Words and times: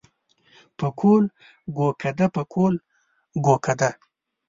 پکول 0.77 1.23
ګو 1.75 1.87
کده 2.01 2.27
پکول 2.35 2.73
ګو 3.45 3.55
کده. 3.65 3.89